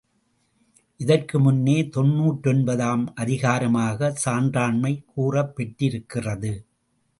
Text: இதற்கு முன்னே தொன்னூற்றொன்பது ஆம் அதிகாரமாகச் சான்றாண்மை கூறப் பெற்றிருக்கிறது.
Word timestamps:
இதற்கு 0.99 1.39
முன்னே 1.39 1.75
தொன்னூற்றொன்பது 1.97 2.83
ஆம் 2.83 3.13
அதிகாரமாகச் 3.15 4.19
சான்றாண்மை 4.25 4.93
கூறப் 5.05 5.55
பெற்றிருக்கிறது. 5.55 6.53